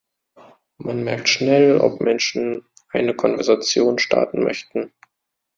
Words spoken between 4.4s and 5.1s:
möchten.